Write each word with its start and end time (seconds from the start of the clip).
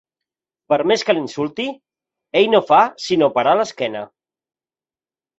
Per 0.71 0.77
més 0.91 1.01
que 1.09 1.13
l'insulti, 1.17 1.65
ell 2.41 2.47
no 2.53 2.61
fa 2.69 2.79
sinó 3.09 3.27
parar 3.35 3.53
l'esquena. 3.59 4.01